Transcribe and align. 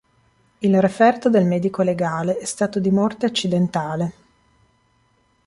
Il 0.57 0.81
referto 0.81 1.29
del 1.29 1.45
medico 1.45 1.83
legale 1.83 2.39
è 2.39 2.45
stato 2.45 2.79
di 2.79 2.89
"morte 2.89 3.27
accidentale". 3.27 4.13